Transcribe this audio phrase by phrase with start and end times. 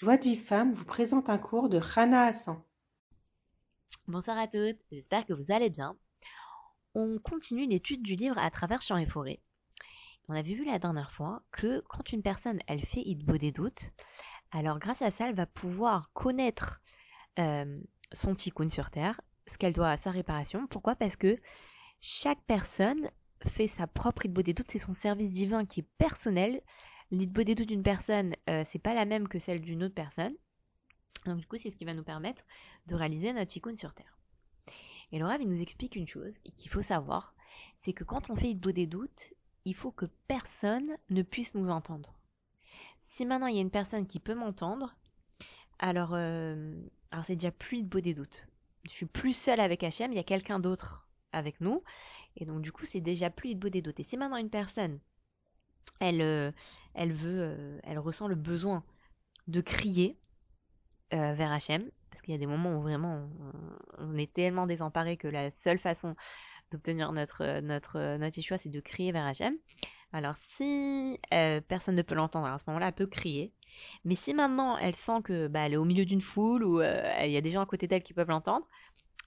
[0.00, 2.62] Joie de vie femme vous présente un cours de Rana Hassan.
[4.06, 5.96] Bonsoir à toutes, j'espère que vous allez bien.
[6.94, 9.40] On continue l'étude du livre à travers champs et forêts.
[10.28, 13.90] On avait vu la dernière fois que quand une personne elle fait Idbo des doutes,
[14.52, 16.80] alors grâce à ça elle va pouvoir connaître
[17.40, 17.80] euh,
[18.12, 20.68] son tikkun sur terre, ce qu'elle doit à sa réparation.
[20.68, 20.94] Pourquoi?
[20.94, 21.40] Parce que
[21.98, 23.10] chaque personne
[23.48, 26.62] fait sa propre Idbo des doutes, c'est son service divin qui est personnel
[27.10, 30.34] L'idbodédo d'une personne, euh, c'est pas la même que celle d'une autre personne.
[31.24, 32.42] Donc du coup, c'est ce qui va nous permettre
[32.86, 34.18] de réaliser notre tikkun sur Terre.
[35.12, 37.34] Et Laura, il nous explique une chose qu'il faut savoir,
[37.80, 39.32] c'est que quand on fait Idbo des doutes,
[39.64, 42.14] il faut que personne ne puisse nous entendre.
[43.00, 44.94] Si maintenant il y a une personne qui peut m'entendre,
[45.78, 46.74] alors, euh,
[47.10, 48.46] alors c'est déjà plus Idbo des doutes.
[48.84, 51.82] Je suis plus seule avec Hachem, il y a quelqu'un d'autre avec nous,
[52.36, 54.00] et donc du coup c'est déjà plus Idbo des doutes.
[54.00, 55.00] Et si maintenant une personne,
[56.00, 56.52] elle, euh,
[56.98, 58.84] elle veut, euh, elle ressent le besoin
[59.46, 60.18] de crier
[61.14, 63.30] euh, vers Hachem, parce qu'il y a des moments où vraiment
[63.98, 66.16] on, est tellement désemparé que la seule façon
[66.70, 69.56] d'obtenir notre notre notre c'est de crier vers Hachem.
[70.12, 73.54] Alors si euh, personne ne peut l'entendre à ce moment-là, elle peut crier.
[74.04, 77.30] Mais si maintenant elle sent que bah, elle est au milieu d'une foule ou il
[77.30, 78.66] y a des gens à côté d'elle qui peuvent l'entendre,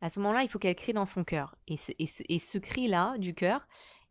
[0.00, 1.56] à ce moment-là, il faut qu'elle crie dans son cœur.
[1.66, 3.66] Et ce, et ce, et ce cri-là du cœur,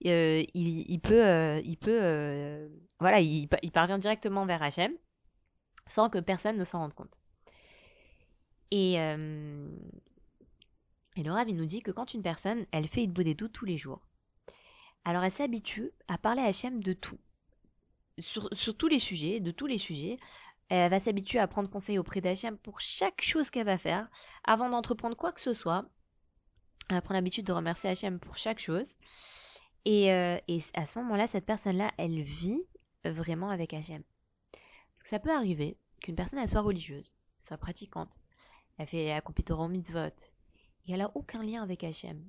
[0.05, 4.93] euh, il, peut, euh, il peut, euh, voilà, il, parvient directement vers Hachem
[5.87, 7.19] sans que personne ne s'en rende compte.
[8.71, 9.15] Et, et
[11.23, 13.77] le Rav, nous dit que quand une personne, elle fait Idbo des doutes tous les
[13.77, 14.01] jours,
[15.05, 17.19] alors elle s'habitue à parler à Hachem de tout.
[18.19, 20.17] Sur, tous les sujets, de tous les sujets.
[20.69, 24.09] Elle va s'habituer à prendre conseil auprès d'Hachem pour chaque chose qu'elle va faire.
[24.43, 25.85] Avant d'entreprendre quoi que ce soit,
[26.89, 28.85] elle va prendre l'habitude de remercier Hachem pour chaque chose.
[29.87, 32.61] Euh, et, à ce moment-là, cette personne-là, elle vit
[33.05, 34.03] vraiment avec Hachem.
[34.51, 38.19] Parce que ça peut arriver qu'une personne, soit religieuse, soit pratiquante,
[38.77, 40.31] elle fait accomplit Torah mitzvot,
[40.85, 42.23] et elle a aucun lien avec Hachem.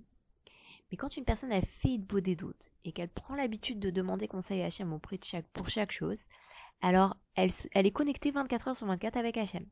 [0.90, 3.90] Mais quand une personne a fait de beau des doutes et qu'elle prend l'habitude de
[3.90, 6.24] demander conseil à Hachem auprès de chaque, pour chaque chose,
[6.80, 9.66] alors elle, est connectée 24 heures sur 24 avec Hachem.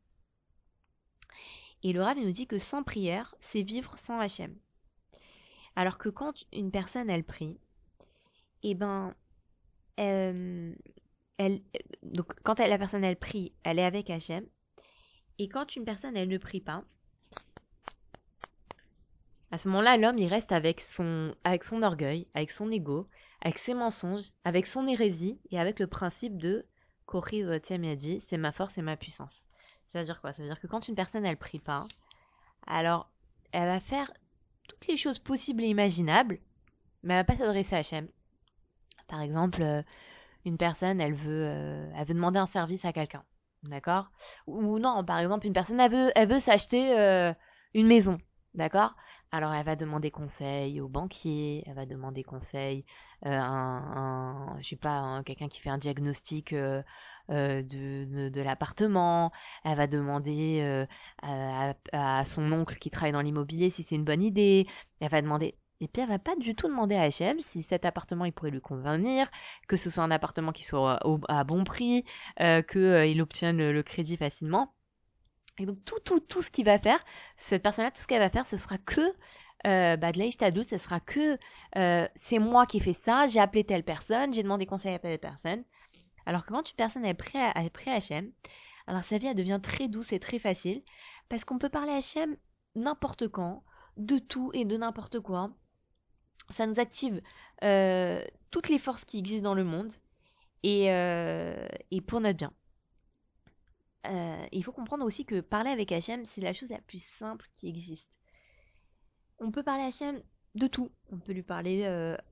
[1.82, 4.56] Et le Rav nous dit que sans prière, c'est vivre sans Hachem.
[5.74, 7.58] Alors que quand une personne, elle prie,
[8.62, 9.14] et eh ben,
[10.00, 10.74] euh,
[11.38, 11.60] elle,
[12.02, 14.44] donc quand la personne elle prie, elle est avec Hachem.
[15.38, 16.82] Et quand une personne elle ne prie pas,
[19.50, 23.08] à ce moment-là, l'homme il reste avec son, avec son orgueil, avec son ego,
[23.40, 26.66] avec ses mensonges, avec son hérésie et avec le principe de
[27.06, 27.44] Kori
[27.96, 29.44] dit, c'est ma force et ma puissance.
[29.88, 30.32] Ça veut dire quoi?
[30.32, 31.84] Ça veut dire que quand une personne elle prie pas,
[32.66, 33.08] alors
[33.52, 34.12] elle va faire
[34.68, 36.40] toutes les choses possibles et imaginables,
[37.02, 38.08] mais elle va pas s'adresser à Hachem.
[39.08, 39.82] Par exemple, euh,
[40.44, 43.24] une personne, elle veut, euh, elle veut demander un service à quelqu'un,
[43.64, 44.10] d'accord?
[44.46, 47.32] Ou non, par exemple, une personne, elle veut, s'acheter euh,
[47.74, 48.18] une maison,
[48.54, 48.94] d'accord?
[49.32, 52.84] Alors elle va demander conseil au banquier, elle va demander conseil
[53.22, 54.56] à un,
[55.24, 59.32] quelqu'un qui fait un diagnostic de, l'appartement,
[59.64, 60.86] elle va demander
[61.22, 64.68] à, son oncle qui travaille dans l'immobilier si c'est une bonne idée,
[65.00, 68.24] elle va demander et Pierre va pas du tout demander à H&M si cet appartement
[68.24, 69.30] il pourrait lui convenir,
[69.68, 72.04] que ce soit un appartement qui soit à bon prix,
[72.40, 74.72] euh, qu'il euh, obtienne le, crédit facilement.
[75.58, 77.04] Et donc tout, tout, tout ce qu'il va faire,
[77.36, 79.14] cette personne-là, tout ce qu'elle va faire, ce sera que
[79.66, 81.38] euh, bah, de à doute, ce sera que
[81.76, 84.98] euh, c'est moi qui ai fait ça, j'ai appelé telle personne, j'ai demandé conseil à
[84.98, 85.64] telle personne.
[86.26, 88.30] Alors que quand une personne est prête à, à H&M,
[88.86, 90.82] alors sa vie elle devient très douce et très facile
[91.28, 92.36] parce qu'on peut parler à H&M
[92.76, 93.64] n'importe quand,
[93.96, 95.50] de tout et de n'importe quoi
[96.50, 97.20] ça nous active
[97.64, 99.92] euh, toutes les forces qui existent dans le monde
[100.62, 101.66] et, euh,
[102.06, 102.52] pour notre bien.
[104.06, 107.46] Euh, il faut comprendre aussi que parler avec Hachem, c'est la chose la plus simple
[107.54, 108.08] qui existe.
[109.38, 110.22] On peut parler à Hachem
[110.54, 110.90] de tout.
[111.10, 111.84] On peut lui parler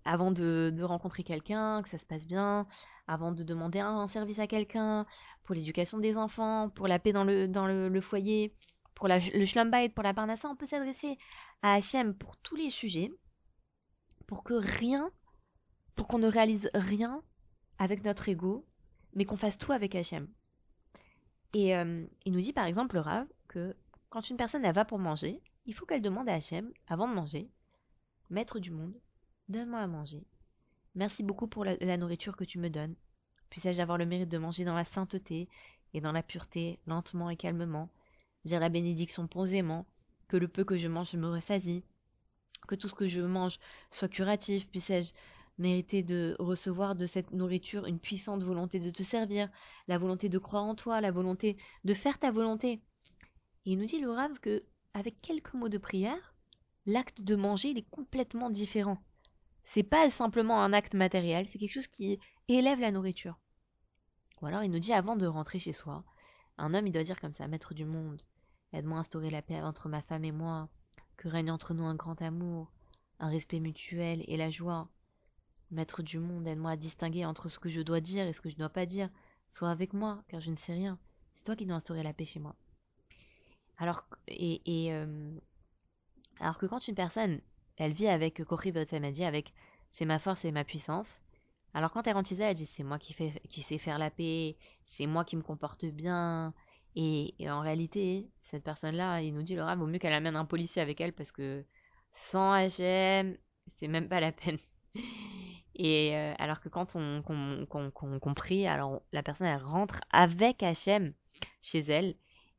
[0.05, 2.67] avant de, rencontrer quelqu'un, que ça se passe bien,
[3.07, 5.05] avant de demander un, service à quelqu'un,
[5.43, 8.55] pour l'éducation des enfants, pour la paix dans le, foyer,
[8.95, 10.49] pour le shlambait, pour la parnassa.
[10.49, 11.19] On peut s'adresser
[11.61, 13.11] à Hachem pour tous les sujets
[14.35, 15.13] pour que rien,
[15.95, 17.23] pour qu'on ne réalise rien
[17.79, 18.67] avec notre ego,
[19.15, 20.27] mais qu'on fasse tout avec Hachem.
[21.53, 23.77] Et euh, il nous dit par exemple, le Rav, que
[24.11, 27.49] quand une personne va pour manger, il faut qu'elle demande à Hachem, avant de manger,
[28.29, 29.01] Maître du monde,
[29.49, 30.27] donne-moi à manger.
[30.97, 32.97] Merci beaucoup pour la, nourriture que tu me donnes.
[33.51, 35.49] Puissais-je avoir le mérite de manger dans la sainteté
[35.93, 37.89] et dans la pureté, lentement et calmement,
[38.45, 39.87] dire la bénédiction posément,
[40.27, 41.85] que le peu que je mange me ressasie,
[42.67, 43.59] que tout ce que je mange
[43.91, 45.13] soit curatif, puisse-je
[45.59, 49.49] mériter de recevoir de cette nourriture une puissante volonté de te servir,
[49.87, 52.83] la volonté de croire en toi, la volonté de faire ta volonté.
[53.67, 54.65] Et il nous dit le Rav que
[54.95, 56.35] avec quelques mots de prière,
[56.87, 58.99] l'acte de manger il est complètement différent.
[59.63, 62.19] C'est pas simplement un acte matériel, c'est quelque chose qui
[62.49, 63.39] élève la nourriture.
[64.43, 66.05] Ou alors il nous dit avant de rentrer chez soi,
[66.59, 68.23] un homme il doit dire comme ça, maître du monde,
[68.73, 70.69] aide-moi à instaurer la paix entre ma femme et moi,
[71.25, 72.71] que règne entre nous un grand amour,
[73.19, 74.91] un respect mutuel et la joie.
[75.71, 78.51] Maître du monde, aide-moi à distinguer entre ce que je dois dire et ce que
[78.51, 79.09] je ne dois pas dire.
[79.49, 80.99] Sois avec moi, car je ne sais rien.
[81.33, 82.55] C'est toi qui dois instaurer la paix chez moi.
[83.79, 84.61] Alors, et,
[84.93, 85.35] euh,
[86.41, 87.41] alors que quand une personne,
[87.79, 89.55] elle vit avec dit avec
[89.93, 91.19] c'est ma force et ma puissance,
[91.73, 94.11] alors quand elle rentre chez elle, dit c'est moi qui, fais, qui sais faire la
[94.11, 96.53] paix, c'est moi qui me comporte bien.
[96.97, 100.81] Et, en réalité, cette personne-là, il nous dit Laura, vaut mieux qu'elle amène un policier
[100.81, 101.65] avec elle parce que
[102.13, 103.37] sans HM,
[103.77, 104.59] c'est même pas la peine.
[105.75, 108.35] Et euh, alors que quand on, qu'on,
[108.69, 111.13] alors la personne elle rentre avec HM
[111.63, 112.15] chez elle,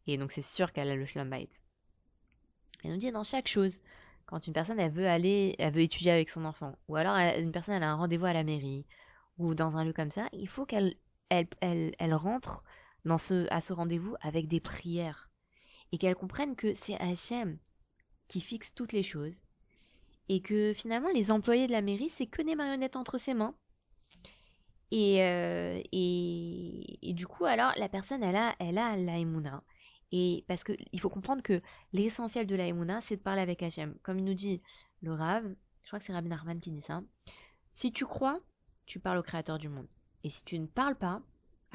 [0.05, 1.49] et donc c'est sûr qu'elle a le schlumbait.
[2.83, 3.79] Elle nous dit dans chaque chose,
[4.25, 7.53] quand une personne elle veut aller, elle veut étudier avec son enfant, ou alors une
[7.53, 8.85] personne elle a un rendez-vous à la mairie,
[9.37, 10.95] ou dans un lieu comme ça, il faut qu'elle
[11.29, 12.63] elle, elle, elle rentre
[13.07, 15.29] à ce rendez-vous avec des prières,
[15.91, 17.57] et qu'elle comprenne que c'est Hachem
[18.27, 19.39] qui fixe toutes les choses,
[20.29, 23.55] et que finalement les employés de la mairie c'est que des marionnettes entre ses mains
[24.91, 29.63] et, euh, et, et, du coup alors la personne elle a elle a l'aïmouna
[30.11, 31.61] et parce que il faut comprendre que
[31.93, 33.95] l'essentiel de l'aïmouna c'est de parler avec Hachem.
[34.03, 34.61] Comme il nous dit
[35.01, 35.43] le Rav
[35.83, 37.01] je crois que c'est Rabbi Narman qui dit ça
[37.73, 38.39] si tu crois
[38.85, 39.87] tu parles au créateur du monde
[40.23, 41.21] et si tu ne parles pas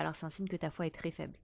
[0.00, 1.38] alors c'est un signe que ta foi est très faible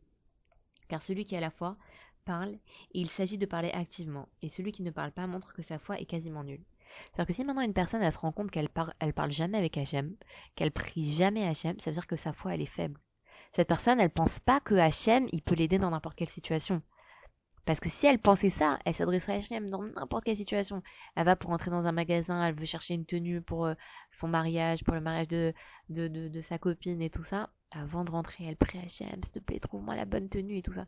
[0.88, 1.76] car celui qui a la foi
[2.24, 2.52] parle
[2.92, 5.78] et il s'agit de parler activement et celui qui ne parle pas montre que sa
[5.78, 6.64] foi est quasiment nulle
[7.12, 9.76] c'est-à-dire que si maintenant une personne elle se rend compte qu'elle parle, parle jamais avec
[9.76, 10.16] Hachem,
[10.54, 13.00] qu'elle prie jamais Hachem, ça veut dire que sa foi elle est faible.
[13.52, 16.82] Cette personne elle pense pas que Hachem il peut l'aider dans n'importe quelle situation.
[17.64, 20.82] Parce que si elle pensait ça, elle s'adresserait à Hachem dans n'importe quelle situation.
[21.16, 23.74] Elle va pour entrer dans un magasin, elle veut chercher une tenue pour euh,
[24.10, 25.52] son mariage, pour le mariage de,
[25.88, 27.50] de, sa copine et tout ça.
[27.72, 30.72] Avant de rentrer, elle prie Hachem, s'il te plaît, trouve-moi la bonne tenue et tout
[30.72, 30.86] ça.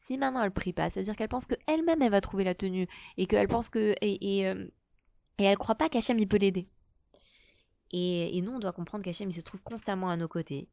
[0.00, 2.54] Si maintenant elle prie pas, ça veut dire qu'elle pense qu'elle-même elle va trouver la
[2.54, 4.66] tenue et qu'elle pense que et, et, euh,
[5.38, 6.68] et elle croit pas qu'Hachem il peut l'aider.
[7.92, 10.68] Et, nous, on doit comprendre qu'Hachem il se trouve constamment à nos côtés.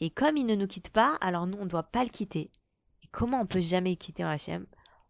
[0.00, 2.50] Et comme il ne nous quitte pas, alors nous, on ne doit pas le quitter.
[3.02, 4.66] Et comment on peut jamais quitter Hachem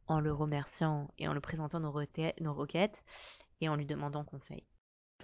[0.06, 3.04] En le remerciant et en le présentant nos requêtes
[3.60, 4.64] et en lui demandant conseil.